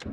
Dzień 0.00 0.08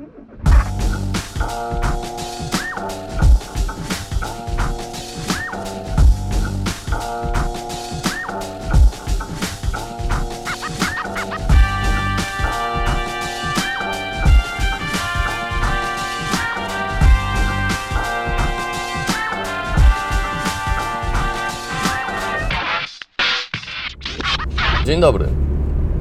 dobry. 25.00 25.28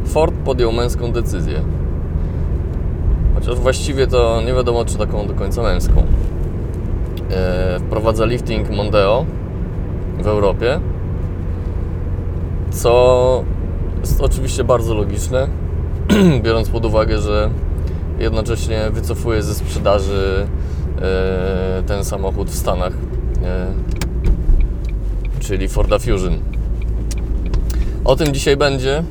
Ford 0.05 0.35
podjął 0.45 0.71
męską 0.71 1.11
decyzję. 1.11 1.63
Chociaż 3.47 3.61
właściwie 3.61 4.07
to 4.07 4.41
nie 4.41 4.53
wiadomo, 4.53 4.85
czy 4.85 4.97
taką 4.97 5.27
do 5.27 5.33
końca 5.33 5.63
męską. 5.63 6.03
E, 7.31 7.79
wprowadza 7.79 8.25
lifting 8.25 8.69
Mondeo 8.69 9.25
w 10.19 10.27
Europie, 10.27 10.79
co 12.71 13.43
jest 13.99 14.21
oczywiście 14.21 14.63
bardzo 14.63 14.93
logiczne, 14.93 15.47
biorąc 16.43 16.69
pod 16.69 16.85
uwagę, 16.85 17.17
że 17.17 17.49
jednocześnie 18.19 18.89
wycofuje 18.91 19.43
ze 19.43 19.55
sprzedaży 19.55 20.47
e, 21.01 21.83
ten 21.87 22.03
samochód 22.03 22.49
w 22.49 22.55
Stanach, 22.55 22.93
e, 23.43 23.73
czyli 25.39 25.67
Forda 25.67 25.99
Fusion. 25.99 26.33
O 28.05 28.15
tym 28.15 28.33
dzisiaj 28.33 28.57
będzie, 28.57 29.03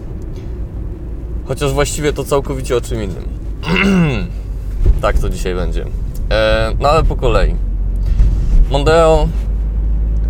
chociaż 1.45 1.73
właściwie 1.73 2.13
to 2.13 2.25
całkowicie 2.25 2.77
o 2.77 2.81
czym 2.81 3.03
innym. 3.03 3.36
tak 5.03 5.19
to 5.19 5.31
dzisiaj 5.31 5.55
będzie. 5.55 5.85
E, 6.31 6.73
no 6.81 6.89
ale 6.89 7.05
po 7.05 7.17
kolei. 7.17 7.55
Mondeo, 8.71 9.29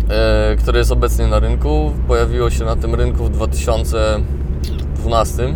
e, 0.09 0.55
które 0.55 0.79
jest 0.79 0.91
obecnie 0.91 1.27
na 1.27 1.39
rynku, 1.39 1.91
pojawiło 2.07 2.49
się 2.49 2.65
na 2.65 2.75
tym 2.75 2.95
rynku 2.95 3.23
w 3.23 3.29
2012, 3.29 5.53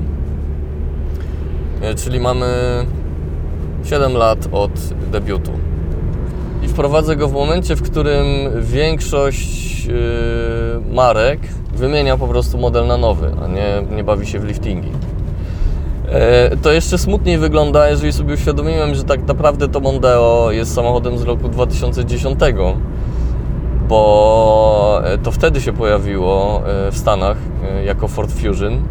e, 1.82 1.96
czyli 1.96 2.20
mamy 2.20 2.46
7 3.84 4.14
lat 4.14 4.48
od 4.52 4.72
debiutu. 5.12 5.52
I 6.64 6.68
wprowadzę 6.68 7.16
go 7.16 7.28
w 7.28 7.34
momencie, 7.34 7.76
w 7.76 7.82
którym 7.82 8.26
większość 8.62 9.86
yy, 9.86 9.94
marek 10.92 11.40
wymienia 11.76 12.18
po 12.18 12.28
prostu 12.28 12.58
model 12.58 12.88
na 12.88 12.98
nowy, 12.98 13.32
a 13.44 13.48
nie, 13.48 13.84
nie 13.96 14.04
bawi 14.04 14.28
się 14.28 14.40
w 14.40 14.44
liftingi. 14.44 14.92
E, 16.12 16.58
To 16.58 16.72
jeszcze 16.72 16.98
smutniej 16.98 17.38
wygląda, 17.38 17.90
jeżeli 17.90 18.14
sobie 18.14 18.34
uświadomiłem, 18.34 18.96
że 18.96 19.04
tak 19.04 19.28
naprawdę 19.28 19.68
to 19.68 19.80
Mondeo 19.80 20.52
jest 20.52 20.74
samochodem 20.74 21.18
z 21.18 21.24
roku 21.24 21.50
2010, 21.50 22.40
bo 23.88 25.02
e, 25.04 25.18
to 25.18 25.32
wtedy 25.32 25.62
się 25.62 25.74
pojawiło 25.74 26.62
e, 26.66 26.92
w 26.92 26.98
Stanach 26.98 27.38
jako 27.86 28.08
Ford 28.08 28.32
Fusion. 28.32 28.84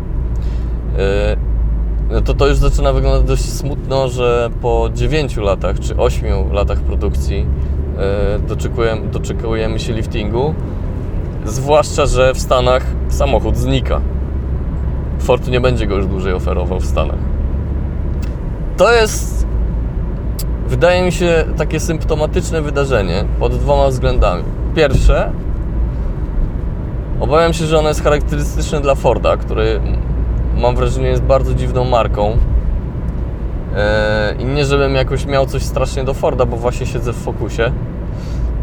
No 2.11 2.21
to 2.21 2.35
to 2.35 2.47
już 2.47 2.57
zaczyna 2.57 2.93
wyglądać 2.93 3.29
dość 3.29 3.45
smutno, 3.53 4.09
że 4.09 4.51
po 4.63 4.89
9 4.95 5.37
latach 5.37 5.81
czy 5.81 5.97
8 5.97 6.53
latach 6.53 6.81
produkcji 6.81 7.47
doczekujemy, 8.49 9.09
doczekujemy 9.09 9.79
się 9.79 9.93
liftingu. 9.93 10.55
Zwłaszcza, 11.45 12.07
że 12.07 12.35
w 12.35 12.41
Stanach 12.41 12.87
samochód 13.09 13.57
znika. 13.57 14.01
Ford 15.21 15.49
nie 15.49 15.61
będzie 15.61 15.87
go 15.87 15.97
już 15.97 16.07
dłużej 16.07 16.33
oferował 16.33 16.81
w 16.81 16.87
Stanach. 16.87 17.19
To 18.77 18.93
jest, 18.93 19.47
wydaje 20.67 21.03
mi 21.03 21.13
się, 21.13 21.45
takie 21.57 21.81
symptomatyczne 21.81 22.63
wydarzenie 22.63 23.25
pod 23.39 23.57
dwoma 23.57 23.89
względami. 23.89 24.43
Pierwsze, 24.75 25.33
obawiam 27.21 27.53
się, 27.53 27.67
że 27.67 27.79
ono 27.79 27.89
jest 27.89 28.03
charakterystyczne 28.03 28.81
dla 28.81 28.95
Forda, 28.95 29.37
który 29.37 29.81
mam 30.57 30.77
wrażenie 30.77 31.09
jest 31.09 31.23
bardzo 31.23 31.55
dziwną 31.55 31.85
marką. 31.85 32.37
Eee, 33.77 34.43
I 34.43 34.45
nie 34.45 34.65
żebym 34.65 34.95
jakoś 34.95 35.27
miał 35.27 35.47
coś 35.47 35.63
strasznie 35.63 36.05
do 36.05 36.15
Forda, 36.15 36.47
bo 36.47 36.57
właśnie 36.57 36.87
siedzę 36.87 37.13
w 37.13 37.17
Focusie 37.17 37.73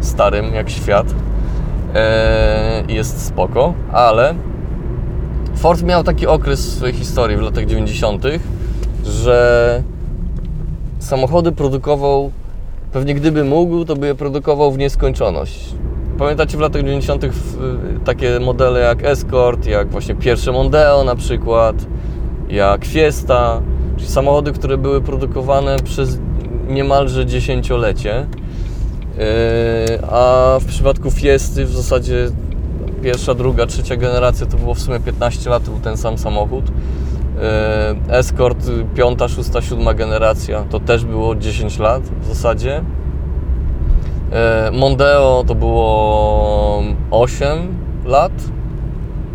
starym 0.00 0.54
jak 0.54 0.70
świat. 0.70 1.06
Eee, 1.94 2.94
jest 2.94 3.26
spoko, 3.26 3.74
ale 3.92 4.34
Ford 5.58 5.82
miał 5.82 6.04
taki 6.04 6.26
okres 6.26 6.66
w 6.66 6.76
swojej 6.76 6.94
historii 6.94 7.36
w 7.36 7.40
latach 7.40 7.66
90., 7.66 8.24
że 9.04 9.82
samochody 10.98 11.52
produkował, 11.52 12.30
pewnie 12.92 13.14
gdyby 13.14 13.44
mógł, 13.44 13.84
to 13.84 13.96
by 13.96 14.06
je 14.06 14.14
produkował 14.14 14.72
w 14.72 14.78
nieskończoność. 14.78 15.74
Pamiętacie 16.18 16.56
w 16.56 16.60
latach 16.60 16.82
90. 16.82 17.24
w- 17.26 18.04
takie 18.04 18.40
modele 18.40 18.80
jak 18.80 19.04
Escort, 19.04 19.66
jak 19.66 19.88
właśnie 19.88 20.14
pierwsze 20.14 20.52
Mondeo 20.52 21.04
na 21.04 21.16
przykład, 21.16 21.76
jak 22.48 22.84
Fiesta, 22.84 23.60
czyli 23.96 24.08
samochody, 24.08 24.52
które 24.52 24.78
były 24.78 25.00
produkowane 25.00 25.76
przez 25.84 26.18
niemalże 26.68 27.26
dziesięciolecie. 27.26 28.26
Yy, 29.18 29.24
a 30.10 30.56
w 30.60 30.64
przypadku 30.64 31.10
Fiesty 31.10 31.64
w 31.64 31.72
zasadzie 31.72 32.30
pierwsza, 33.02 33.34
druga, 33.34 33.66
trzecia 33.66 33.96
generacja 33.96 34.46
to 34.46 34.56
było 34.56 34.74
w 34.74 34.80
sumie 34.80 35.00
15 35.00 35.50
lat, 35.50 35.62
był 35.62 35.78
ten 35.78 35.96
sam 35.96 36.18
samochód. 36.18 36.64
Yy, 36.68 38.14
Escort, 38.14 38.66
piąta, 38.94 39.28
szósta, 39.28 39.62
siódma 39.62 39.94
generacja 39.94 40.64
to 40.70 40.80
też 40.80 41.04
było 41.04 41.34
10 41.34 41.78
lat 41.78 42.02
w 42.02 42.26
zasadzie. 42.26 42.84
Yy, 44.72 44.78
Mondeo 44.78 45.44
to 45.46 45.54
było 45.54 46.82
8 47.10 47.58
lat, 48.04 48.32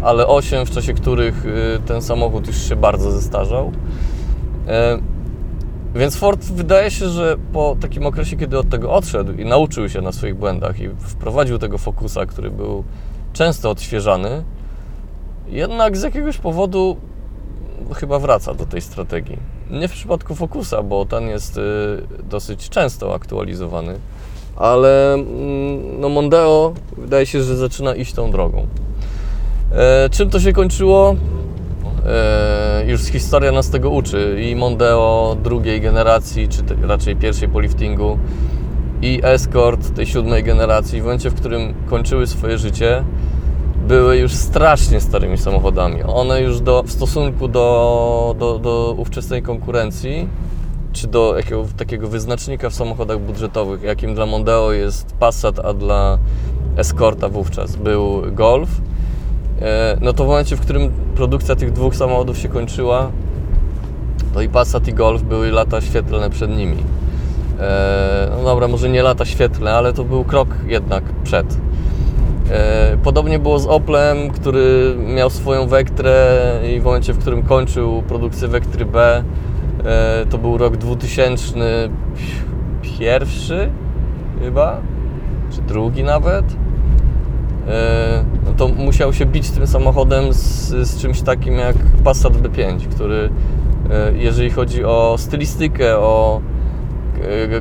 ale 0.01 0.27
8 0.27 0.65
w 0.65 0.71
czasie 0.71 0.93
których 0.93 1.45
yy, 1.45 1.79
ten 1.85 2.01
samochód 2.01 2.47
już 2.47 2.69
się 2.69 2.75
bardzo 2.75 3.11
zestarzał. 3.11 3.71
Yy, 4.67 4.73
więc 5.95 6.15
Ford 6.15 6.45
wydaje 6.45 6.91
się, 6.91 7.09
że 7.09 7.35
po 7.53 7.77
takim 7.79 8.05
okresie, 8.05 8.37
kiedy 8.37 8.59
od 8.59 8.69
tego 8.69 8.93
odszedł 8.93 9.33
i 9.33 9.45
nauczył 9.45 9.89
się 9.89 10.01
na 10.01 10.11
swoich 10.11 10.35
błędach 10.35 10.79
i 10.79 10.89
wprowadził 10.99 11.59
tego 11.59 11.77
Focusa, 11.77 12.25
który 12.25 12.51
był 12.51 12.83
często 13.33 13.69
odświeżany, 13.69 14.43
jednak 15.47 15.97
z 15.97 16.03
jakiegoś 16.03 16.37
powodu 16.37 16.97
chyba 17.93 18.19
wraca 18.19 18.53
do 18.53 18.65
tej 18.65 18.81
strategii. 18.81 19.37
Nie 19.69 19.87
w 19.87 19.91
przypadku 19.91 20.35
Focusa, 20.35 20.83
bo 20.83 21.05
ten 21.05 21.27
jest 21.27 21.57
y, 21.57 21.61
dosyć 22.29 22.69
często 22.69 23.15
aktualizowany, 23.15 23.99
ale 24.55 25.13
mm, 25.13 25.99
no 25.99 26.09
Mondeo 26.09 26.73
wydaje 26.97 27.25
się, 27.25 27.43
że 27.43 27.57
zaczyna 27.57 27.95
iść 27.95 28.13
tą 28.13 28.31
drogą. 28.31 28.67
E, 29.71 30.09
czym 30.09 30.29
to 30.29 30.39
się 30.39 30.53
kończyło? 30.53 31.15
E, 32.05 32.83
już 32.87 33.01
historia 33.01 33.51
nas 33.51 33.69
tego 33.69 33.89
uczy. 33.89 34.43
I 34.49 34.55
Mondeo 34.55 35.37
drugiej 35.43 35.81
generacji, 35.81 36.47
czy 36.47 36.63
raczej 36.81 37.15
pierwszej 37.15 37.49
po 37.49 37.59
liftingu, 37.59 38.17
i 39.03 39.19
Escort 39.23 39.95
tej 39.95 40.05
siódmej 40.05 40.43
generacji, 40.43 41.01
w 41.01 41.03
momencie, 41.03 41.29
w 41.29 41.35
którym 41.35 41.73
kończyły 41.89 42.27
swoje 42.27 42.57
życie, 42.57 43.03
były 43.87 44.17
już 44.17 44.33
strasznie 44.33 45.01
starymi 45.01 45.37
samochodami. 45.37 46.03
One 46.03 46.41
już 46.41 46.61
do, 46.61 46.83
w 46.83 46.91
stosunku 46.91 47.47
do, 47.47 48.35
do, 48.39 48.59
do 48.59 48.95
ówczesnej 48.97 49.41
konkurencji, 49.41 50.27
czy 50.93 51.07
do 51.07 51.33
jakiego, 51.37 51.65
takiego 51.77 52.07
wyznacznika 52.07 52.69
w 52.69 52.73
samochodach 52.73 53.19
budżetowych, 53.19 53.83
jakim 53.83 54.15
dla 54.15 54.25
Mondeo 54.25 54.71
jest 54.71 55.13
Passat, 55.19 55.59
a 55.59 55.73
dla 55.73 56.17
Escorta 56.77 57.29
wówczas 57.29 57.75
był 57.75 58.21
Golf, 58.31 58.69
E, 59.61 59.97
no 60.01 60.13
to 60.13 60.23
w 60.23 60.27
momencie, 60.27 60.55
w 60.55 60.61
którym 60.61 60.91
produkcja 61.15 61.55
tych 61.55 61.71
dwóch 61.71 61.95
samochodów 61.95 62.37
się 62.37 62.49
kończyła, 62.49 63.11
to 64.33 64.41
i 64.41 64.49
Passat 64.49 64.87
i 64.87 64.93
Golf 64.93 65.21
były 65.21 65.51
lata 65.51 65.81
świetlne 65.81 66.29
przed 66.29 66.57
nimi. 66.57 66.77
E, 67.59 68.29
No 68.37 68.43
dobra, 68.43 68.67
może 68.67 68.89
nie 68.89 69.03
lata 69.03 69.25
świetlne, 69.25 69.73
ale 69.73 69.93
to 69.93 70.03
był 70.03 70.23
krok 70.23 70.47
jednak 70.67 71.03
przed. 71.23 71.57
E, 72.51 72.97
Podobnie 73.03 73.39
było 73.39 73.59
z 73.59 73.67
Oplem, 73.67 74.29
który 74.29 74.95
miał 75.15 75.29
swoją 75.29 75.67
Vectrę 75.67 76.41
i 76.75 76.79
w 76.79 76.83
momencie, 76.83 77.13
w 77.13 77.19
którym 77.19 77.43
kończył 77.43 78.01
produkcję 78.01 78.47
Vectry 78.47 78.85
B, 78.85 79.23
e, 79.85 80.25
to 80.29 80.37
był 80.37 80.57
rok 80.57 80.77
2001 80.77 83.71
chyba, 84.39 84.81
czy 85.51 85.61
drugi 85.61 86.03
nawet. 86.03 86.45
No 88.45 88.51
to 88.57 88.67
musiał 88.67 89.13
się 89.13 89.25
bić 89.25 89.49
tym 89.49 89.67
samochodem 89.67 90.33
z, 90.33 90.69
z 90.69 91.01
czymś 91.01 91.21
takim 91.21 91.57
jak 91.57 91.75
Passat 92.03 92.33
B5, 92.33 92.87
który 92.87 93.29
jeżeli 94.15 94.49
chodzi 94.49 94.85
o 94.85 95.15
stylistykę, 95.17 95.97
o 95.97 96.41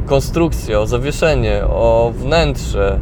konstrukcję, 0.06 0.80
o 0.80 0.86
zawieszenie, 0.86 1.64
o 1.66 2.12
wnętrze, 2.16 3.00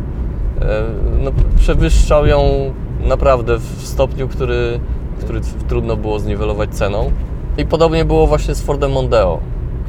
e, 0.61 0.83
no, 1.23 1.31
przewyższał 1.57 2.27
ją 2.27 2.73
naprawdę 3.05 3.59
w 3.59 3.87
stopniu, 3.87 4.29
który, 4.29 4.81
który 5.21 5.41
trudno 5.69 5.97
było 5.97 6.19
zniwelować 6.19 6.71
ceną. 6.71 7.13
I 7.59 7.67
podobnie 7.67 8.05
było 8.05 8.27
właśnie 8.27 8.55
z 8.55 8.63
Fordem 8.63 8.93
Mondeo, 8.93 9.41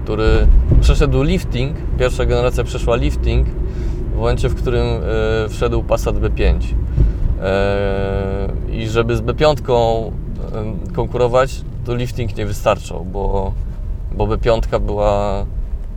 który 0.04 0.48
przeszedł 0.82 1.24
lifting, 1.24 1.78
pierwsza 2.00 2.26
generacja 2.26 2.64
przeszła 2.64 2.96
lifting 2.96 3.48
w 4.14 4.18
momencie, 4.18 4.50
w 4.50 4.56
którym 4.56 4.88
e, 4.88 5.50
wszedł 5.50 5.84
Passat 5.84 6.16
B5. 6.16 6.60
E, 7.42 8.50
I 8.72 8.88
żeby 8.88 9.18
z 9.18 9.22
B5 9.22 9.56
konkurować, 10.94 11.62
to 11.86 11.96
lifting 11.96 12.38
nie 12.38 12.46
wystarczał, 12.46 13.06
bo, 13.06 13.54
bo 14.12 14.28
B5 14.28 14.80
była 14.80 15.46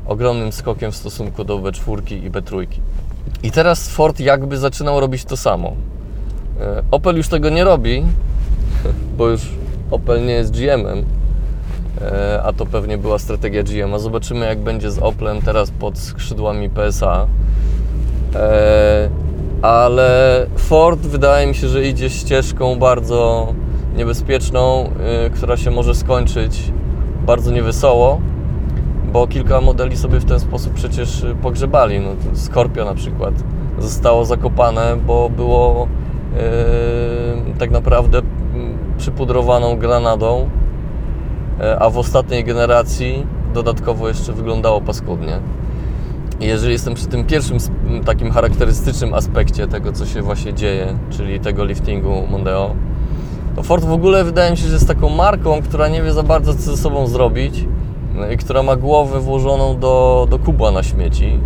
ogromnym 0.06 0.52
skokiem 0.52 0.92
w 0.92 0.96
stosunku 0.96 1.44
do 1.44 1.58
B4 1.58 2.24
i 2.24 2.30
B3. 2.30 2.66
I 3.42 3.50
teraz 3.50 3.88
Ford 3.88 4.20
jakby 4.20 4.58
zaczynał 4.58 5.00
robić 5.00 5.24
to 5.24 5.36
samo. 5.36 5.76
Opel 6.90 7.16
już 7.16 7.28
tego 7.28 7.50
nie 7.50 7.64
robi, 7.64 8.02
bo 9.18 9.28
już 9.28 9.40
Opel 9.90 10.26
nie 10.26 10.32
jest 10.32 10.52
GM-em, 10.52 11.04
e, 12.00 12.42
a 12.42 12.52
to 12.52 12.66
pewnie 12.66 12.98
była 12.98 13.18
strategia 13.18 13.62
GM. 13.62 13.94
A 13.94 13.98
zobaczymy, 13.98 14.46
jak 14.46 14.58
będzie 14.58 14.90
z 14.90 14.98
Oplem 14.98 15.42
teraz 15.42 15.70
pod 15.70 15.98
skrzydłami 15.98 16.70
PSA. 16.70 17.26
E, 18.34 19.10
ale 19.62 20.46
Ford 20.56 21.00
wydaje 21.00 21.46
mi 21.46 21.54
się, 21.54 21.68
że 21.68 21.84
idzie 21.84 22.10
ścieżką 22.10 22.78
bardzo 22.78 23.52
niebezpieczną, 23.96 24.90
e, 25.26 25.30
która 25.30 25.56
się 25.56 25.70
może 25.70 25.94
skończyć 25.94 26.72
bardzo 27.26 27.50
niewesoło, 27.50 28.20
bo 29.14 29.26
kilka 29.26 29.60
modeli 29.60 29.96
sobie 29.96 30.20
w 30.20 30.24
ten 30.24 30.40
sposób 30.40 30.74
przecież 30.74 31.26
pogrzebali. 31.42 32.00
No, 32.00 32.36
Scorpio 32.36 32.84
na 32.84 32.94
przykład 32.94 33.34
zostało 33.78 34.24
zakopane, 34.24 34.96
bo 35.06 35.30
było 35.30 35.88
tak 37.58 37.70
naprawdę 37.70 38.22
przypudrowaną 38.98 39.76
granadą, 39.76 40.48
e, 41.60 41.78
a 41.78 41.90
w 41.90 41.98
ostatniej 41.98 42.44
generacji 42.44 43.26
dodatkowo 43.54 44.08
jeszcze 44.08 44.32
wyglądało 44.32 44.80
paskudnie. 44.80 45.38
Jeżeli 46.40 46.72
jestem 46.72 46.94
przy 46.94 47.06
tym 47.06 47.24
pierwszym 47.24 47.58
takim 48.04 48.30
charakterystycznym 48.30 49.14
aspekcie 49.14 49.66
tego, 49.66 49.92
co 49.92 50.06
się 50.06 50.22
właśnie 50.22 50.54
dzieje, 50.54 50.98
czyli 51.10 51.40
tego 51.40 51.64
liftingu 51.64 52.26
Mondeo, 52.30 52.74
to 53.56 53.62
Ford 53.62 53.84
w 53.84 53.92
ogóle 53.92 54.24
wydaje 54.24 54.50
mi 54.50 54.56
się, 54.56 54.66
że 54.66 54.74
jest 54.74 54.88
taką 54.88 55.08
marką, 55.08 55.62
która 55.62 55.88
nie 55.88 56.02
wie 56.02 56.12
za 56.12 56.22
bardzo, 56.22 56.54
co 56.54 56.60
ze 56.60 56.76
sobą 56.76 57.06
zrobić 57.06 57.64
która 58.38 58.62
ma 58.62 58.76
głowę 58.76 59.20
włożoną 59.20 59.78
do, 59.78 60.26
do 60.30 60.38
kubła 60.38 60.70
na 60.70 60.82
śmieci 60.82 61.38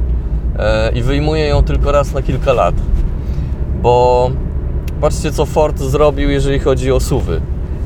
e, 0.59 0.93
i 0.93 1.03
wyjmuje 1.03 1.47
ją 1.47 1.63
tylko 1.63 1.93
raz 1.93 2.15
na 2.15 2.23
kilka 2.23 2.53
lat. 2.53 2.75
Bo 3.83 4.31
Patrzcie, 5.01 5.33
co 5.33 5.47
Ford 5.47 5.79
zrobił, 5.79 6.31
jeżeli 6.31 6.59
chodzi 6.59 6.93
o 6.93 7.01
suwy. 7.01 7.41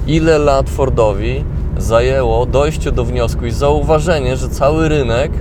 Ile 0.07 0.39
lat 0.39 0.71
Fordowi 0.71 1.45
zajęło 1.79 2.47
dojście 2.47 2.93
do 2.93 3.05
wniosku 3.05 3.47
i 3.47 3.51
zauważenie, 3.51 4.37
że 4.37 4.49
cały 4.49 4.89
rynek 4.89 5.33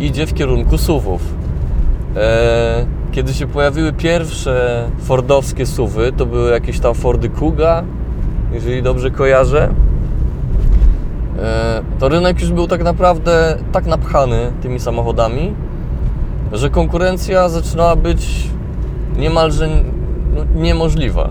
idzie 0.00 0.26
w 0.26 0.34
kierunku 0.34 0.78
suwów. 0.78 1.22
E, 2.16 2.86
kiedy 3.12 3.34
się 3.34 3.46
pojawiły 3.46 3.92
pierwsze 3.92 4.84
fordowskie 5.00 5.66
suwy, 5.66 6.12
to 6.16 6.26
były 6.26 6.50
jakieś 6.50 6.80
tam 6.80 6.94
Fordy 6.94 7.28
Kuga, 7.28 7.84
jeżeli 8.52 8.82
dobrze 8.82 9.10
kojarzę, 9.10 9.68
to 11.98 12.08
rynek 12.08 12.40
już 12.40 12.52
był 12.52 12.66
tak 12.66 12.82
naprawdę 12.82 13.58
tak 13.72 13.86
napchany 13.86 14.52
tymi 14.62 14.80
samochodami, 14.80 15.54
że 16.52 16.70
konkurencja 16.70 17.48
zaczynała 17.48 17.96
być 17.96 18.50
niemalże 19.16 19.68
no, 20.34 20.62
niemożliwa 20.62 21.30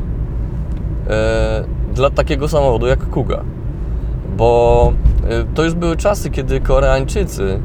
e, 1.10 1.64
dla 1.94 2.10
takiego 2.10 2.48
samochodu 2.48 2.88
jak 2.88 3.10
Kuga. 3.10 3.44
Bo 4.38 4.94
e, 5.30 5.44
to 5.56 5.64
już 5.64 5.74
były 5.74 5.98
czasy, 5.98 6.30
kiedy 6.30 6.62
Koreańczycy 6.62 7.60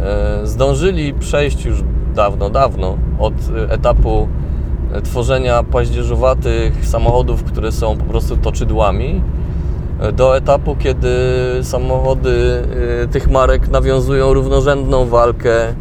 e, 0.00 0.46
zdążyli 0.46 1.14
przejść 1.14 1.64
już 1.64 1.82
dawno, 2.14 2.50
dawno 2.50 2.96
od 3.18 3.34
etapu 3.68 4.28
tworzenia 5.04 5.62
paździerzowatych 5.62 6.86
samochodów, 6.86 7.44
które 7.44 7.72
są 7.72 7.96
po 7.96 8.04
prostu 8.04 8.36
toczydłami, 8.36 9.22
do 10.12 10.36
etapu, 10.36 10.76
kiedy 10.76 11.08
samochody 11.62 12.62
tych 13.12 13.30
marek 13.30 13.68
nawiązują 13.68 14.32
równorzędną 14.32 15.06
walkę 15.06 15.74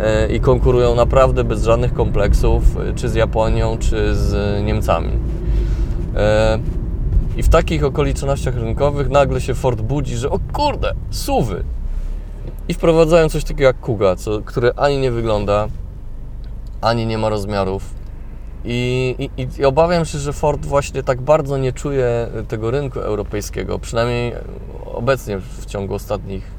E, 0.00 0.28
i 0.28 0.40
konkurują 0.40 0.94
naprawdę 0.94 1.44
bez 1.44 1.64
żadnych 1.64 1.94
kompleksów, 1.94 2.62
e, 2.76 2.94
czy 2.94 3.08
z 3.08 3.14
Japonią, 3.14 3.78
czy 3.78 4.14
z 4.14 4.64
Niemcami. 4.64 5.12
I 7.36 7.42
w 7.42 7.48
takich 7.48 7.84
okolicznościach 7.84 8.54
rynkowych 8.54 9.08
nagle 9.08 9.40
się 9.40 9.54
Ford 9.54 9.80
budzi, 9.80 10.16
że 10.16 10.30
o 10.30 10.38
kurde, 10.52 10.94
suwy! 11.10 11.64
I 12.68 12.74
wprowadzają 12.74 13.28
coś 13.28 13.44
takiego 13.44 13.64
jak 13.64 13.80
Kuga, 13.80 14.16
co, 14.16 14.40
które 14.40 14.72
ani 14.76 14.98
nie 14.98 15.10
wygląda, 15.10 15.68
ani 16.80 17.06
nie 17.06 17.18
ma 17.18 17.28
rozmiarów. 17.28 17.95
I, 18.64 19.14
i, 19.36 19.46
I, 19.58 19.64
obawiam 19.64 20.04
się, 20.04 20.18
że 20.18 20.32
Ford 20.32 20.66
właśnie 20.66 21.02
tak 21.02 21.20
bardzo 21.20 21.58
nie 21.58 21.72
czuje 21.72 22.28
tego 22.48 22.70
rynku 22.70 23.00
europejskiego, 23.00 23.78
przynajmniej 23.78 24.32
obecnie 24.84 25.38
w 25.38 25.66
ciągu 25.66 25.94
ostatnich 25.94 26.56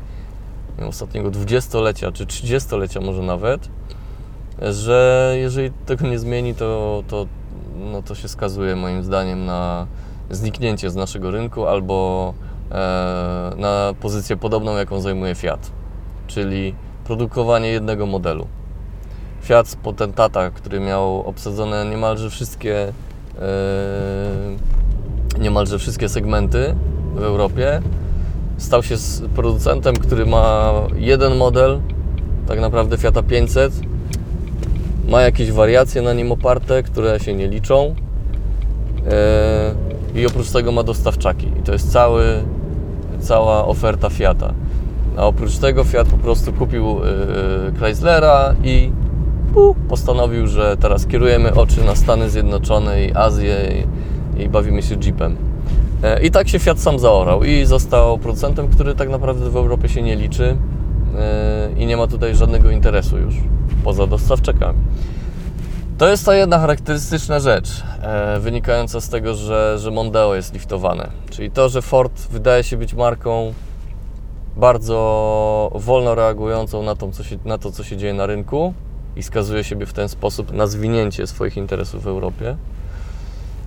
ostatniego 0.86 1.32
dwudziestolecia 1.32 2.12
czy 2.12 2.26
trzydziestolecia 2.26 3.02
może 3.02 3.22
nawet, 3.22 3.70
że 4.62 5.34
jeżeli 5.38 5.72
tego 5.86 6.08
nie 6.08 6.20
zmieni, 6.20 6.56
to, 6.56 7.04
to, 7.08 7.26
no 7.92 8.02
to 8.02 8.16
się 8.16 8.28
skazuje 8.28 8.76
moim 8.76 9.04
zdaniem 9.04 9.46
na 9.46 9.88
zniknięcie 10.30 10.90
z 10.90 10.96
naszego 10.96 11.32
rynku 11.32 11.68
albo 11.68 12.34
e, 12.72 12.76
na 13.58 13.94
pozycję 14.02 14.38
podobną, 14.38 14.78
jaką 14.78 15.02
zajmuje 15.02 15.36
Fiat, 15.36 15.72
czyli 16.28 16.76
produkowanie 17.06 17.68
jednego 17.68 18.06
modelu. 18.06 18.48
Fiat 19.42 19.68
z 19.68 19.76
Potentata, 19.76 20.52
który 20.52 20.80
miał 20.80 21.22
obsadzone 21.22 21.86
niemalże 21.86 22.30
wszystkie 22.30 22.94
e, 23.40 24.68
niemalże 25.40 25.80
wszystkie 25.80 26.10
segmenty 26.10 26.76
w 27.16 27.24
Europie, 27.24 27.82
stał 28.58 28.84
się 28.84 28.96
producentem, 29.36 29.96
który 29.96 30.26
ma 30.26 30.74
jeden 30.96 31.38
model, 31.38 31.80
tak 32.48 32.60
naprawdę 32.60 32.98
Fiata 32.98 33.24
500. 33.24 33.74
Ma 35.08 35.22
jakieś 35.22 35.52
wariacje 35.52 36.02
na 36.02 36.14
nim 36.14 36.32
oparte, 36.32 36.84
które 36.84 37.20
się 37.20 37.34
nie 37.34 37.48
liczą. 37.48 37.96
E, 39.12 39.76
I 40.16 40.26
oprócz 40.26 40.52
tego 40.52 40.72
ma 40.72 40.84
dostawczaki. 40.84 41.48
I 41.60 41.64
to 41.64 41.74
jest 41.74 41.92
cały, 41.92 42.24
cała 43.20 43.66
oferta 43.66 44.10
Fiata. 44.10 44.54
A 45.18 45.26
oprócz 45.26 45.58
tego 45.58 45.84
Fiat 45.84 46.08
po 46.08 46.18
prostu 46.18 46.54
kupił 46.54 46.86
e, 46.86 47.78
Chryslera 47.80 48.56
i 48.64 48.92
postanowił, 49.90 50.48
że 50.48 50.78
teraz 50.78 51.06
kierujemy 51.06 51.54
oczy 51.54 51.84
na 51.86 51.96
Stany 51.96 52.30
Zjednoczone 52.30 53.06
i 53.06 53.14
Azję 53.16 53.86
i, 54.38 54.42
i 54.44 54.50
bawimy 54.50 54.82
się 54.82 54.96
Jeepem. 54.96 55.38
E, 56.04 56.22
I 56.22 56.32
tak 56.32 56.50
się 56.50 56.60
Fiat 56.60 56.80
sam 56.80 57.00
zaorał 57.00 57.44
i 57.44 57.66
został 57.66 58.18
producentem, 58.18 58.68
który 58.68 58.96
tak 58.96 59.10
naprawdę 59.10 59.50
w 59.50 59.56
Europie 59.56 59.90
się 59.90 60.02
nie 60.02 60.16
liczy 60.16 60.58
e, 61.18 61.70
i 61.78 61.86
nie 61.86 61.98
ma 61.98 62.08
tutaj 62.08 62.36
żadnego 62.36 62.72
interesu 62.72 63.18
już 63.18 63.36
poza 63.84 64.08
dostawczykami. 64.08 64.80
To 65.98 66.08
jest 66.08 66.26
ta 66.26 66.36
jedna 66.36 66.60
charakterystyczna 66.60 67.40
rzecz, 67.40 67.84
e, 68.02 68.40
wynikająca 68.40 69.02
z 69.02 69.10
tego, 69.10 69.36
że, 69.36 69.80
że 69.80 69.92
Mondeo 69.92 70.36
jest 70.36 70.54
liftowane. 70.54 71.10
Czyli 71.30 71.52
to, 71.52 71.70
że 71.70 71.82
Ford 71.82 72.28
wydaje 72.32 72.64
się 72.64 72.78
być 72.78 72.94
marką 72.94 73.54
bardzo 74.58 75.72
wolno 75.76 76.16
reagującą 76.16 76.84
na 76.84 76.96
to, 76.96 77.12
co 77.12 77.24
się, 77.24 77.38
na 77.46 77.58
to, 77.58 77.72
co 77.72 77.84
się 77.84 77.98
dzieje 77.98 78.14
na 78.14 78.26
rynku 78.26 78.74
i 79.18 79.24
skazuje 79.24 79.64
siebie 79.64 79.86
w 79.86 79.94
ten 79.94 80.10
sposób 80.10 80.54
na 80.54 80.68
zwinięcie 80.68 81.28
swoich 81.28 81.58
interesów 81.58 82.04
w 82.04 82.08
Europie. 82.08 82.58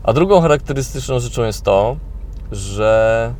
A 0.03 0.13
drugą 0.13 0.41
charakterystyczną 0.41 1.21
rzeczą 1.21 1.45
jest 1.45 1.63
to, 1.63 1.97
że 2.53 3.35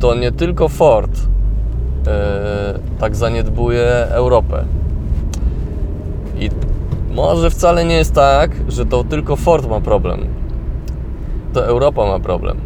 to 0.00 0.14
nie 0.14 0.32
tylko 0.32 0.68
Ford 0.68 1.10
yy, 1.16 2.12
tak 2.98 3.16
zaniedbuje 3.16 4.06
Europę. 4.10 4.64
I 6.38 6.50
może 7.10 7.50
wcale 7.50 7.84
nie 7.84 7.94
jest 7.94 8.14
tak, 8.14 8.50
że 8.68 8.86
to 8.86 9.04
tylko 9.04 9.36
Ford 9.36 9.68
ma 9.68 9.80
problem. 9.80 10.26
To 11.52 11.66
Europa 11.66 12.06
ma 12.06 12.20
problem. 12.20 12.60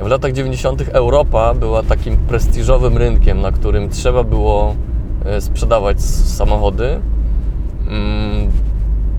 W 0.00 0.06
latach 0.06 0.32
90. 0.32 0.84
Europa 0.92 1.54
była 1.54 1.82
takim 1.82 2.16
prestiżowym 2.16 2.96
rynkiem, 2.96 3.40
na 3.40 3.52
którym 3.52 3.88
trzeba 3.88 4.24
było 4.24 4.74
e, 5.24 5.40
sprzedawać 5.40 6.02
samochody 6.02 7.00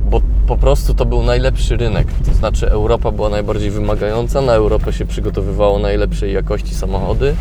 bo 0.10 0.22
po 0.48 0.58
prostu 0.58 0.94
to 0.94 1.06
był 1.06 1.24
najlepszy 1.24 1.78
rynek. 1.78 2.08
To 2.26 2.34
znaczy 2.34 2.72
Europa 2.72 3.12
była 3.12 3.30
najbardziej 3.30 3.72
wymagająca, 3.72 4.42
na 4.42 4.54
Europę 4.54 4.94
się 4.94 5.06
przygotowywało 5.06 5.80
najlepszej 5.80 6.34
jakości 6.34 6.76
samochody 6.76 7.36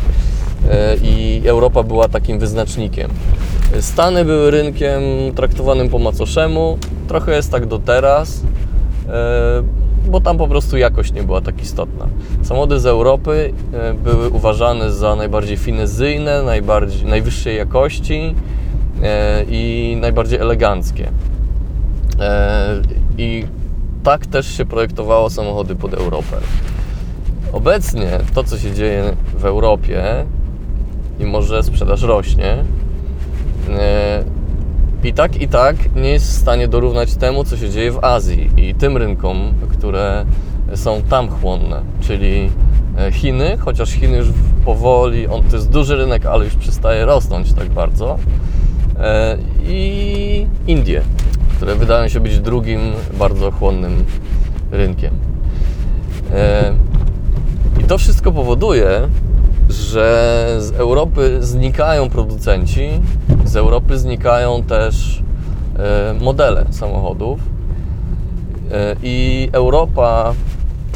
e, 0.71 0.95
i 0.97 1.41
Europa 1.45 1.83
była 1.83 2.07
takim 2.07 2.39
wyznacznikiem. 2.39 3.11
Stany 3.79 4.25
były 4.25 4.51
rynkiem 4.51 5.01
traktowanym 5.35 5.89
po 5.89 5.99
macoszemu, 5.99 6.77
trochę 7.07 7.35
jest 7.35 7.51
tak 7.51 7.65
do 7.65 7.79
teraz. 7.79 8.43
E, 9.09 9.85
bo 10.09 10.21
tam 10.21 10.37
po 10.37 10.47
prostu 10.47 10.77
jakość 10.77 11.13
nie 11.13 11.23
była 11.23 11.41
tak 11.41 11.61
istotna. 11.61 12.07
Samochody 12.43 12.79
z 12.79 12.85
Europy 12.85 13.53
e, 13.73 13.93
były 13.93 14.29
uważane 14.29 14.91
za 14.91 15.15
najbardziej 15.15 15.57
finezyjne, 15.57 16.43
najbardziej, 16.43 17.05
najwyższej 17.05 17.57
jakości 17.57 18.35
i 19.49 19.97
najbardziej 20.01 20.39
eleganckie. 20.39 21.11
E, 22.19 22.81
I 23.17 23.45
tak 24.03 24.25
też 24.25 24.57
się 24.57 24.65
projektowało 24.65 25.29
samochody 25.29 25.75
pod 25.75 25.93
Europę. 25.93 26.37
Obecnie 27.51 28.19
to, 28.33 28.43
co 28.43 28.57
się 28.57 28.71
dzieje 28.71 29.15
w 29.37 29.45
Europie, 29.45 30.25
mimo 31.19 31.41
że 31.41 31.63
sprzedaż 31.63 32.01
rośnie, 32.01 32.63
i 35.05 35.13
tak, 35.13 35.41
i 35.41 35.47
tak 35.47 35.95
nie 35.95 36.09
jest 36.09 36.25
w 36.25 36.41
stanie 36.41 36.67
dorównać 36.67 37.15
temu, 37.15 37.43
co 37.43 37.57
się 37.57 37.69
dzieje 37.69 37.91
w 37.91 38.03
Azji 38.03 38.49
i 38.57 38.75
tym 38.75 38.97
rynkom, 38.97 39.53
które 39.71 40.25
są 40.75 41.01
tam 41.01 41.29
chłonne, 41.29 41.81
czyli 42.01 42.49
e, 42.97 43.11
Chiny, 43.11 43.57
chociaż 43.57 43.89
Chiny 43.89 44.17
już 44.17 44.27
powoli, 44.65 45.27
on 45.27 45.43
to 45.43 45.55
jest 45.55 45.69
duży 45.69 45.95
rynek, 45.95 46.25
ale 46.25 46.45
już 46.45 46.55
przestaje 46.55 47.05
rosnąć 47.05 47.53
tak 47.53 47.69
bardzo, 47.69 48.13
e, 48.13 48.17
i 49.67 50.47
Indie, 50.67 51.01
które 51.55 51.75
wydają 51.75 52.07
się 52.07 52.19
być 52.19 52.39
drugim 52.39 52.79
bardzo 53.19 53.51
chłonnym 53.51 54.05
rynkiem. 54.71 55.13
E, 56.33 56.73
I 57.81 57.83
to 57.83 57.97
wszystko 57.97 58.31
powoduje, 58.31 59.09
że 59.69 60.45
z 60.59 60.71
Europy 60.71 61.37
znikają 61.39 62.09
producenci, 62.09 62.89
z 63.45 63.55
Europy 63.55 63.97
znikają 63.97 64.63
też 64.63 65.23
e, 65.77 66.13
modele 66.21 66.65
samochodów 66.71 67.39
e, 68.71 68.95
i 69.03 69.49
Europa 69.51 70.33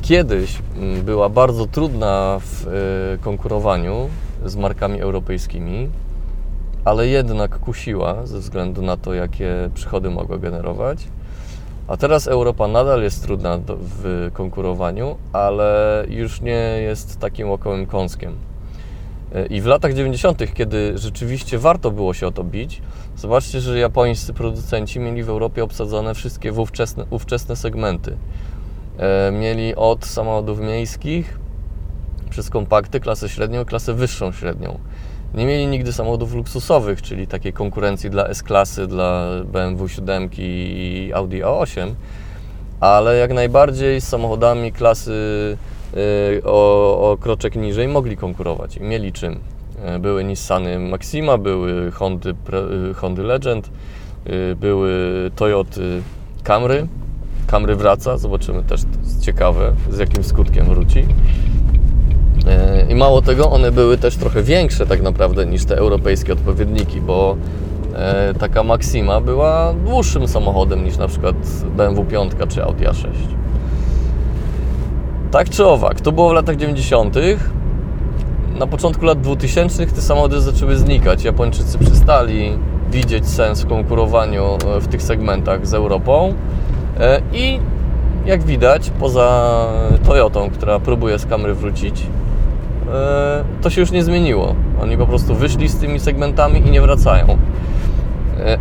kiedyś 0.01 0.57
mm, 0.77 1.01
była 1.01 1.29
bardzo 1.29 1.65
trudna 1.65 2.39
w 2.39 2.67
e, 2.67 3.17
konkurowaniu 3.17 4.09
z 4.45 4.55
markami 4.55 5.01
europejskimi, 5.01 5.89
ale 6.85 7.07
jednak 7.07 7.59
kusiła 7.59 8.25
ze 8.25 8.39
względu 8.39 8.81
na 8.81 8.97
to, 8.97 9.13
jakie 9.13 9.69
przychody 9.73 10.09
mogła 10.09 10.37
generować. 10.37 11.07
A 11.87 11.97
teraz 11.97 12.27
Europa 12.27 12.67
nadal 12.67 13.03
jest 13.03 13.23
trudna 13.23 13.59
w 13.67 14.29
konkurowaniu, 14.33 15.17
ale 15.33 16.05
już 16.09 16.41
nie 16.41 16.79
jest 16.81 17.19
takim 17.19 17.49
łokołym 17.49 17.85
kąskiem. 17.85 18.35
I 19.49 19.61
w 19.61 19.65
latach 19.65 19.93
90., 19.93 20.53
kiedy 20.53 20.97
rzeczywiście 20.97 21.57
warto 21.57 21.91
było 21.91 22.13
się 22.13 22.27
o 22.27 22.31
to 22.31 22.43
bić, 22.43 22.81
zobaczcie, 23.17 23.61
że 23.61 23.79
japońscy 23.79 24.33
producenci 24.33 24.99
mieli 24.99 25.23
w 25.23 25.29
Europie 25.29 25.63
obsadzone 25.63 26.13
wszystkie 26.13 26.53
ówczesne, 26.53 27.05
ówczesne 27.09 27.55
segmenty. 27.55 28.17
E, 28.97 29.31
mieli 29.31 29.75
od 29.75 30.05
samochodów 30.05 30.59
miejskich 30.59 31.39
przez 32.29 32.49
kompakty, 32.49 32.99
klasę 32.99 33.29
średnią, 33.29 33.65
klasę 33.65 33.93
wyższą 33.93 34.31
średnią. 34.31 34.79
Nie 35.33 35.45
mieli 35.45 35.67
nigdy 35.67 35.93
samochodów 35.93 36.33
luksusowych, 36.33 37.01
czyli 37.01 37.27
takiej 37.27 37.53
konkurencji 37.53 38.09
dla 38.09 38.27
S-klasy, 38.27 38.87
dla 38.87 39.29
BMW 39.45 39.87
7 39.87 40.29
i 40.37 41.11
Audi 41.15 41.41
A8, 41.41 41.93
ale 42.79 43.17
jak 43.17 43.33
najbardziej 43.33 44.01
z 44.01 44.07
samochodami 44.07 44.71
klasy 44.71 45.13
Y, 45.97 46.41
o, 46.43 47.11
o 47.11 47.17
kroczek 47.17 47.55
niżej 47.55 47.87
mogli 47.87 48.17
konkurować 48.17 48.77
i 48.77 48.81
mieli 48.81 49.13
czym. 49.13 49.39
Y, 49.95 49.99
były 49.99 50.23
Nissany 50.23 50.79
Maxima, 50.79 51.37
były 51.37 51.91
Hondy, 51.91 52.29
y, 52.91 52.93
Hondy 52.93 53.23
Legend, 53.23 53.69
były 54.55 54.91
Toyoty 55.35 56.01
Camry. 56.43 56.87
Camry 57.47 57.75
wraca, 57.75 58.17
zobaczymy 58.17 58.63
też, 58.63 58.81
ciekawe, 59.21 59.73
z 59.89 59.97
jakim 59.97 60.23
skutkiem 60.23 60.65
wróci. 60.65 61.05
I 62.89 62.95
mało 62.95 63.21
tego, 63.21 63.49
one 63.51 63.71
były 63.71 63.97
też 63.97 64.15
trochę 64.15 64.43
większe 64.43 64.85
tak 64.85 65.01
naprawdę 65.01 65.45
niż 65.45 65.65
te 65.65 65.77
europejskie 65.77 66.33
odpowiedniki, 66.33 67.01
bo 67.01 67.35
taka 68.39 68.63
Maxima 68.63 69.21
była 69.21 69.73
dłuższym 69.85 70.27
samochodem 70.27 70.85
niż 70.85 70.97
na 70.97 71.07
przykład 71.07 71.35
BMW 71.77 72.05
5 72.05 72.31
czy 72.49 72.63
Audi 72.63 72.83
A6. 72.83 73.07
Tak 75.31 75.49
czy 75.49 75.65
owak, 75.65 76.01
to 76.01 76.11
było 76.11 76.29
w 76.29 76.33
latach 76.33 76.55
90. 76.55 77.15
Na 78.59 78.67
początku 78.67 79.05
lat 79.05 79.21
2000 79.21 79.87
te 79.87 80.01
samochody 80.01 80.41
zaczęły 80.41 80.77
znikać. 80.77 81.23
Japończycy 81.23 81.77
przestali 81.77 82.57
widzieć 82.91 83.27
sens 83.27 83.61
w 83.61 83.67
konkurowaniu 83.67 84.43
e, 84.43 84.81
w 84.81 84.87
tych 84.87 85.01
segmentach 85.01 85.67
z 85.67 85.73
Europą 85.73 86.33
e, 86.99 87.21
i 87.33 87.59
jak 88.25 88.43
widać, 88.43 88.91
poza 88.99 89.67
Toyotą, 90.05 90.49
która 90.49 90.79
próbuje 90.79 91.19
z 91.19 91.25
kamery 91.25 91.53
wrócić, 91.53 92.01
e, 92.01 92.05
to 93.61 93.69
się 93.69 93.81
już 93.81 93.91
nie 93.91 94.03
zmieniło. 94.03 94.55
Oni 94.81 94.97
po 94.97 95.07
prostu 95.07 95.35
wyszli 95.35 95.69
z 95.69 95.77
tymi 95.77 95.99
segmentami 95.99 96.67
i 96.67 96.71
nie 96.71 96.81
wracają. 96.81 97.37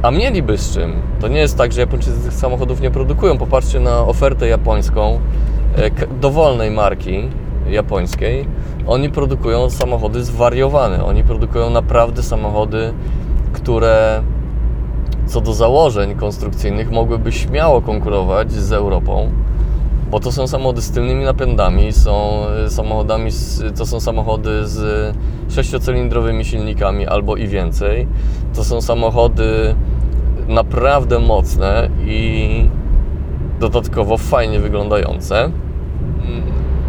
A 0.02 0.10
mieliby 0.10 0.58
z 0.58 0.74
czym. 0.74 0.92
To 1.20 1.28
nie 1.28 1.38
jest 1.38 1.58
tak, 1.58 1.72
że 1.72 1.80
Japończycy 1.80 2.20
tych 2.24 2.32
samochodów 2.32 2.80
nie 2.80 2.90
produkują. 2.90 3.38
Popatrzcie 3.38 3.80
na 3.80 4.00
ofertę 4.00 4.48
japońską 4.48 5.20
E, 5.76 5.90
dowolnej 6.20 6.70
marki 6.70 7.28
japońskiej, 7.70 8.46
oni 8.86 9.10
produkują 9.10 9.70
samochody 9.70 10.24
zwariowane. 10.24 11.04
Oni 11.04 11.24
produkują 11.24 11.70
naprawdę 11.70 12.22
samochody, 12.22 12.92
które 13.52 14.22
co 15.26 15.40
do 15.40 15.52
założeń 15.52 16.14
konstrukcyjnych 16.14 16.90
mogłyby 16.90 17.32
śmiało 17.32 17.82
konkurować 17.82 18.52
z 18.52 18.72
Europą, 18.72 19.30
bo 20.10 20.20
to 20.20 20.32
są 20.32 20.46
samochody 20.46 20.82
z 20.82 20.90
tylnymi 20.90 21.24
napędami, 21.24 21.92
są 21.92 22.42
e, 22.66 22.70
samochodami, 22.70 23.30
to 23.76 23.86
są 23.86 24.00
samochody 24.00 24.66
z 24.66 25.14
sześciocylindrowymi 25.48 26.44
silnikami 26.44 27.06
albo 27.06 27.36
i 27.36 27.46
więcej. 27.46 28.08
To 28.54 28.64
są 28.64 28.80
samochody 28.80 29.74
naprawdę 30.48 31.18
mocne 31.18 31.90
i 32.06 32.70
dodatkowo 33.60 34.16
fajnie 34.16 34.60
wyglądające 34.60 35.50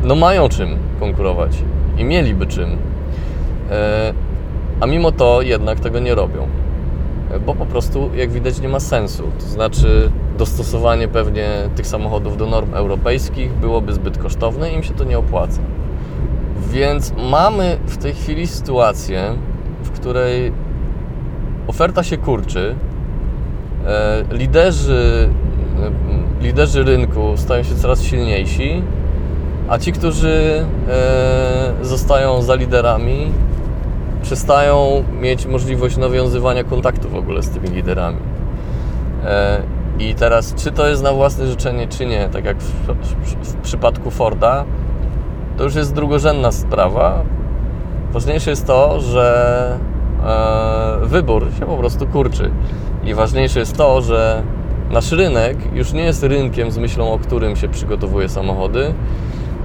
no 0.03 0.15
mają 0.15 0.49
czym 0.49 0.69
konkurować 0.99 1.63
i 1.97 2.03
mieliby 2.03 2.47
czym. 2.47 2.77
E, 3.71 4.13
a 4.81 4.85
mimo 4.85 5.11
to 5.11 5.41
jednak 5.41 5.79
tego 5.79 5.99
nie 5.99 6.15
robią, 6.15 6.47
bo 7.45 7.55
po 7.55 7.65
prostu, 7.65 8.09
jak 8.15 8.31
widać, 8.31 8.59
nie 8.59 8.69
ma 8.69 8.79
sensu. 8.79 9.23
To 9.39 9.45
znaczy, 9.45 10.11
dostosowanie 10.37 11.07
pewnie 11.07 11.49
tych 11.75 11.87
samochodów 11.87 12.37
do 12.37 12.45
norm 12.45 12.73
europejskich 12.73 13.53
byłoby 13.53 13.93
zbyt 13.93 14.17
kosztowne 14.17 14.71
i 14.71 14.75
im 14.75 14.83
się 14.83 14.93
to 14.93 15.03
nie 15.03 15.19
opłaca. 15.19 15.61
Więc 16.71 17.13
mamy 17.31 17.77
w 17.85 17.97
tej 17.97 18.13
chwili 18.13 18.47
sytuację, 18.47 19.35
w 19.83 19.91
której 19.91 20.51
oferta 21.67 22.03
się 22.03 22.17
kurczy, 22.17 22.75
e, 23.87 24.23
liderzy, 24.31 25.29
liderzy 26.41 26.83
rynku 26.83 27.33
stają 27.35 27.63
się 27.63 27.75
coraz 27.75 28.03
silniejsi, 28.03 28.83
a 29.69 29.77
ci, 29.77 29.91
którzy 29.91 30.65
e, 30.89 31.73
zostają 31.81 32.41
za 32.41 32.55
liderami, 32.55 33.31
przestają 34.29 35.03
mieć 35.21 35.45
możliwość 35.45 35.97
nawiązywania 35.97 36.63
kontaktu 36.63 37.09
w 37.09 37.15
ogóle 37.15 37.43
z 37.43 37.49
tymi 37.49 37.69
liderami. 37.69 38.17
E, 39.25 39.61
I 39.99 40.15
teraz, 40.15 40.53
czy 40.55 40.71
to 40.71 40.87
jest 40.87 41.03
na 41.03 41.13
własne 41.13 41.47
życzenie, 41.47 41.87
czy 41.87 42.05
nie, 42.05 42.29
tak 42.33 42.45
jak 42.45 42.57
w, 42.57 42.87
w, 42.87 43.35
w 43.43 43.55
przypadku 43.61 44.11
Forda, 44.11 44.65
to 45.57 45.63
już 45.63 45.75
jest 45.75 45.93
drugorzędna 45.93 46.51
sprawa. 46.51 47.21
Ważniejsze 48.11 48.49
jest 48.49 48.67
to, 48.67 49.01
że 49.01 49.77
e, 50.25 51.05
wybór 51.05 51.47
się 51.59 51.65
po 51.65 51.77
prostu 51.77 52.07
kurczy. 52.07 52.51
I 53.03 53.13
ważniejsze 53.13 53.59
jest 53.59 53.77
to, 53.77 54.01
że 54.01 54.43
nasz 54.91 55.11
rynek 55.11 55.57
już 55.73 55.93
nie 55.93 56.03
jest 56.03 56.23
rynkiem 56.23 56.71
z 56.71 56.77
myślą, 56.77 57.13
o 57.13 57.19
którym 57.19 57.55
się 57.55 57.67
przygotowuje 57.67 58.29
samochody, 58.29 58.93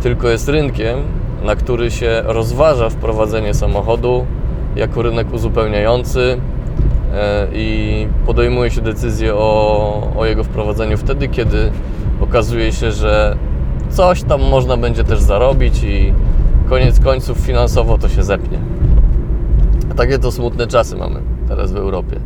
tylko 0.03 0.29
jest 0.29 0.49
rynkiem, 0.49 0.99
na 1.43 1.57
który 1.57 1.91
się 1.91 2.23
rozważa 2.25 2.89
wprowadzenie 2.89 3.55
samochodu 3.55 4.27
jako 4.77 5.03
rynek 5.03 5.33
uzupełniający 5.33 6.39
e, 7.15 7.47
i 7.53 8.09
podejmuje 8.27 8.71
się 8.71 8.81
decyzję 8.81 9.35
o, 9.35 10.13
o 10.17 10.25
jego 10.25 10.45
wprowadzeniu 10.45 10.99
wtedy, 10.99 11.29
kiedy 11.29 11.73
okazuje 12.21 12.73
się, 12.73 12.93
że 12.93 13.37
coś 13.91 14.23
tam 14.23 14.43
można 14.43 14.77
będzie 14.77 15.05
też 15.05 15.21
zarobić 15.21 15.83
i 15.83 16.13
koniec 16.69 17.01
końców 17.01 17.39
finansowo 17.39 17.99
to 17.99 18.09
się 18.09 18.23
zepnie. 18.23 18.59
A 19.91 19.95
takie 19.95 20.19
to 20.19 20.33
smutne 20.33 20.67
czasy 20.67 20.97
mamy 20.97 21.21
teraz 21.49 21.73
w 21.73 21.77
Europie. 21.77 22.21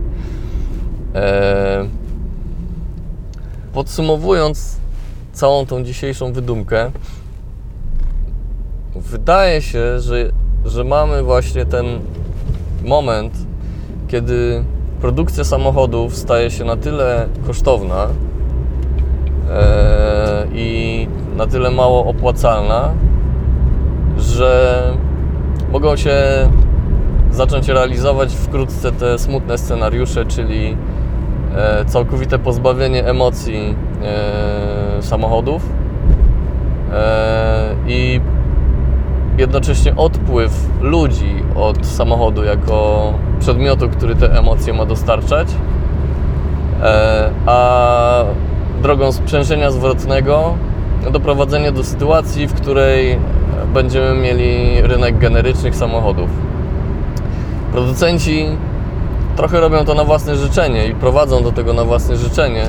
Eee, 1.14 1.88
podsumowując 3.72 4.76
całą 5.32 5.66
tą 5.66 5.84
dzisiejszą 5.84 6.32
wydumkę, 6.32 6.90
wydaje 8.96 9.62
się, 9.62 10.00
że, 10.00 10.30
że 10.64 10.84
mamy 10.84 11.22
właśnie 11.22 11.66
ten 11.66 11.86
moment, 12.84 13.32
kiedy 14.08 14.64
produkcja 15.00 15.44
samochodów 15.44 16.16
staje 16.16 16.50
się 16.50 16.64
na 16.64 16.76
tyle 16.76 17.28
kosztowna 17.46 18.06
e, 19.50 20.46
i 20.52 21.08
na 21.36 21.46
tyle 21.46 21.70
mało 21.70 22.04
opłacalna, 22.04 22.92
że 24.18 24.82
mogą 25.72 25.96
się 25.96 26.12
zacząć 27.30 27.68
realizować 27.68 28.34
wkrótce 28.34 28.92
te 28.92 29.18
smutne 29.18 29.58
scenariusze, 29.58 30.26
czyli 30.26 30.76
e, 31.56 31.84
całkowite 31.84 32.38
pozbawienie 32.38 33.06
emocji 33.06 33.74
e, 34.02 35.02
samochodów 35.02 35.62
e, 36.92 37.74
i 37.88 38.20
jednocześnie 39.38 39.96
odpływ 39.96 40.52
ludzi 40.80 41.42
od 41.56 41.86
samochodu 41.86 42.44
jako 42.44 43.12
przedmiotu, 43.40 43.88
który 43.88 44.14
te 44.14 44.38
emocje 44.38 44.72
ma 44.72 44.86
dostarczać, 44.86 45.48
e, 46.82 47.30
a 47.46 48.24
drogą 48.82 49.12
sprzężenia 49.12 49.70
zwrotnego 49.70 50.54
doprowadzenie 51.12 51.72
do 51.72 51.84
sytuacji, 51.84 52.46
w 52.46 52.54
której 52.54 53.18
będziemy 53.74 54.14
mieli 54.14 54.82
rynek 54.82 55.18
generycznych 55.18 55.76
samochodów. 55.76 56.28
Producenci 57.72 58.46
trochę 59.36 59.60
robią 59.60 59.84
to 59.84 59.94
na 59.94 60.04
własne 60.04 60.36
życzenie 60.36 60.86
i 60.86 60.94
prowadzą 60.94 61.42
do 61.42 61.52
tego 61.52 61.72
na 61.72 61.84
własne 61.84 62.16
życzenie, 62.16 62.64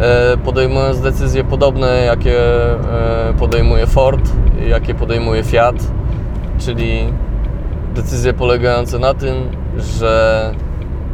e, 0.00 0.36
podejmując 0.36 1.00
decyzje 1.00 1.44
podobne, 1.44 2.04
jakie 2.06 2.38
e, 2.40 3.34
podejmuje 3.38 3.86
Ford, 3.86 4.30
jakie 4.68 4.94
podejmuje 4.94 5.42
Fiat, 5.42 5.92
czyli 6.58 7.12
decyzje 7.94 8.32
polegające 8.32 8.98
na 8.98 9.14
tym, 9.14 9.34
że 9.76 10.54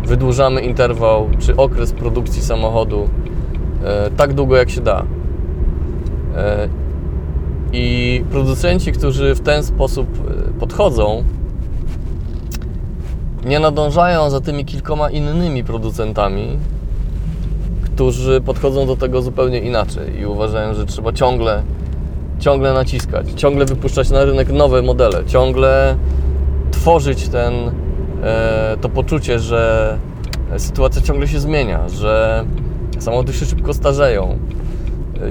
wydłużamy 0.05 0.61
interwał 0.61 1.28
czy 1.38 1.57
okres 1.57 1.93
produkcji 1.93 2.43
samochodu 2.43 3.09
e, 3.85 4.11
tak 4.11 4.33
długo 4.33 4.57
jak 4.57 4.71
się 4.71 4.81
da. 4.81 5.05
E, 6.37 6.69
I 7.73 8.25
producenci, 8.31 8.93
którzy 8.93 9.35
w 9.35 9.40
ten 9.40 9.62
sposób 9.62 10.09
e, 10.09 10.61
podchodzą, 10.61 11.25
nie 13.45 13.61
nadążają 13.61 14.31
za 14.31 14.40
tymi 14.40 14.64
kilkoma 14.64 15.11
innymi 15.11 15.64
producentami, 15.64 16.59
którzy 17.83 18.40
podchodzą 18.40 18.87
do 18.87 18.97
tego 18.97 19.23
zupełnie 19.23 19.61
inaczej 19.61 20.21
i 20.21 20.26
uważają, 20.26 20.75
że 20.75 20.87
trzeba 20.87 21.12
ciągle, 21.12 21.62
ciągle 22.38 22.73
naciskać, 22.73 23.33
ciągle 23.33 23.64
wypuszczać 23.64 24.11
na 24.11 24.25
rynek 24.25 24.52
nowe 24.52 24.83
modele, 24.83 25.25
ciągle 25.26 25.97
tworzyć 26.71 27.28
ten, 27.28 27.54
e, 28.23 28.76
to 28.80 28.88
poczucie, 28.88 29.38
że 29.38 29.99
sytuacja 30.57 31.02
ciągle 31.02 31.28
się 31.28 31.40
zmienia, 31.40 31.88
że 31.88 32.45
samochody 32.99 33.33
się 33.33 33.47
szybko 33.47 33.75
starzeją. 33.75 34.38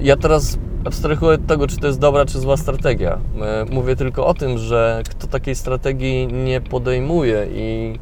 Ja 0.02 0.18
teraz 0.18 0.58
abstrahuję 0.86 1.36
od 1.36 1.48
tego, 1.48 1.68
czy 1.68 1.78
to 1.78 1.88
jest 1.88 2.00
dobra, 2.00 2.26
czy 2.26 2.40
zła 2.40 2.58
strategia. 2.58 3.18
E, 3.42 3.66
Mówię 3.72 3.96
tylko 3.96 4.28
o 4.28 4.34
tym, 4.34 4.58
że 4.58 5.02
kto 5.10 5.28
takiej 5.28 5.56
strategii 5.56 6.28
nie 6.28 6.62
podejmuje 6.62 7.48
i, 7.52 8.00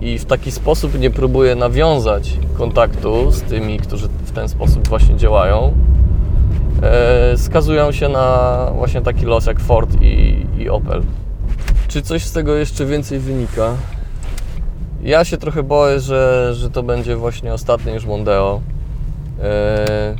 i 0.00 0.18
w 0.18 0.24
taki 0.24 0.50
sposób 0.50 0.98
nie 1.00 1.10
próbuje 1.10 1.54
nawiązać 1.54 2.38
kontaktu 2.58 3.30
z 3.30 3.42
tymi, 3.42 3.78
którzy 3.78 4.08
w 4.08 4.30
ten 4.30 4.48
sposób 4.48 4.88
właśnie 4.88 5.16
działają, 5.16 5.72
skazują 7.36 7.92
się 7.92 8.08
na 8.08 8.66
właśnie 8.74 9.00
taki 9.00 9.26
los 9.26 9.46
jak 9.46 9.60
Ford 9.60 9.90
i, 10.02 10.46
i 10.58 10.68
Opel. 10.68 11.02
Czy 11.88 12.02
coś 12.02 12.24
z 12.24 12.32
tego 12.32 12.54
jeszcze 12.54 12.86
więcej 12.86 13.18
wynika? 13.18 13.74
Ja 15.02 15.24
się 15.24 15.36
trochę 15.36 15.62
boję, 15.62 16.00
że, 16.00 16.54
że 16.54 16.70
to 16.70 16.82
będzie 16.82 17.16
właśnie 17.16 17.54
ostatnie 17.54 17.92
już 17.92 18.06
Mondeo. 18.06 18.60
E, 19.42 20.16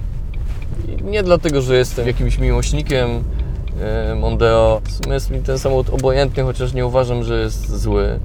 nie 1.02 1.22
dlatego, 1.22 1.62
że 1.62 1.76
jestem 1.76 2.06
jakimś 2.06 2.38
miłośnikiem 2.38 3.10
e, 3.80 4.14
Mondeo. 4.14 4.80
Jest 5.10 5.30
mi 5.30 5.40
ten 5.40 5.58
samochód 5.58 5.90
obojętny, 5.90 6.42
chociaż 6.42 6.72
nie 6.72 6.86
uważam, 6.86 7.24
że 7.24 7.40
jest 7.40 7.76
zły. 7.76 8.20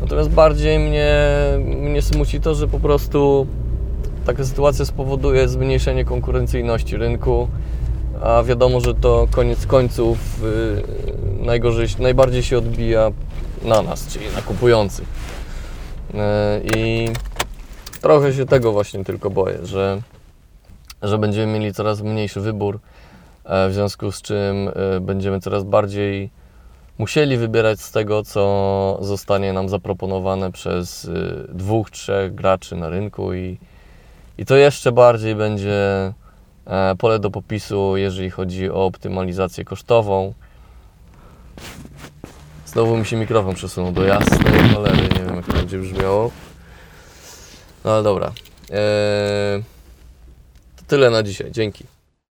Natomiast 0.00 0.30
bardziej 0.30 0.78
mnie, 0.78 1.16
mnie 1.64 2.02
smuci 2.02 2.40
to, 2.40 2.54
że 2.54 2.68
po 2.68 2.80
prostu 2.80 3.46
taka 4.24 4.44
sytuacja 4.44 4.84
spowoduje 4.84 5.48
zmniejszenie 5.48 6.04
konkurencyjności 6.04 6.96
rynku, 6.96 7.48
a 8.22 8.42
wiadomo, 8.42 8.80
że 8.80 8.94
to 8.94 9.28
koniec 9.30 9.66
końców 9.66 10.18
yy, 10.42 11.44
najgorzej, 11.46 11.86
najbardziej 11.98 12.42
się 12.42 12.58
odbija 12.58 13.10
na 13.62 13.82
nas, 13.82 14.06
czyli 14.06 14.26
na 14.36 14.42
kupujących. 14.42 15.08
Yy, 16.14 16.20
I 16.76 17.08
trochę 18.00 18.32
się 18.32 18.46
tego 18.46 18.72
właśnie 18.72 19.04
tylko 19.04 19.30
boję, 19.30 19.58
że, 19.62 20.02
że 21.02 21.18
będziemy 21.18 21.52
mieli 21.58 21.74
coraz 21.74 22.00
mniejszy 22.00 22.40
wybór, 22.40 22.78
e, 23.44 23.68
w 23.68 23.74
związku 23.74 24.12
z 24.12 24.22
czym 24.22 24.68
e, 24.68 25.00
będziemy 25.00 25.40
coraz 25.40 25.64
bardziej 25.64 26.30
musieli 26.98 27.36
wybierać 27.36 27.80
z 27.80 27.90
tego, 27.90 28.22
co 28.22 28.98
zostanie 29.00 29.52
nam 29.52 29.68
zaproponowane 29.68 30.52
przez 30.52 31.04
y, 31.04 31.46
dwóch, 31.48 31.90
trzech 31.90 32.34
graczy 32.34 32.76
na 32.76 32.88
rynku 32.88 33.34
i, 33.34 33.58
i 34.38 34.44
to 34.44 34.56
jeszcze 34.56 34.92
bardziej 34.92 35.34
będzie 35.34 36.12
e, 36.66 36.94
pole 36.98 37.18
do 37.18 37.30
popisu, 37.30 37.96
jeżeli 37.96 38.30
chodzi 38.30 38.70
o 38.70 38.84
optymalizację 38.84 39.64
kosztową. 39.64 40.34
Znowu 42.66 42.96
mi 42.96 43.06
się 43.06 43.16
mikrofon 43.16 43.54
przesunął 43.54 43.92
do 43.92 44.04
jasnej 44.04 44.68
cholery, 44.74 45.02
nie 45.02 45.24
wiem 45.24 45.36
jak 45.36 45.46
to 45.46 45.52
będzie 45.52 45.78
brzmiało. 45.78 46.30
No 47.84 47.90
ale 47.90 48.02
dobra. 48.02 48.32
Eee, 48.70 49.62
to 50.76 50.82
tyle 50.86 51.10
na 51.10 51.22
dzisiaj, 51.22 51.52
dzięki. 51.52 51.93